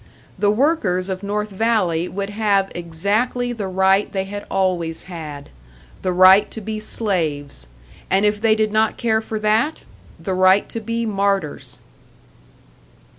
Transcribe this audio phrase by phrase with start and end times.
[0.39, 5.49] The workers of North Valley would have exactly the right they had always had
[6.01, 7.67] the right to be slaves,
[8.09, 9.83] and if they did not care for that,
[10.19, 11.81] the right to be martyrs!